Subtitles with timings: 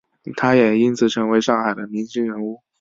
[0.35, 2.63] 他也因此成为上海的明星人物。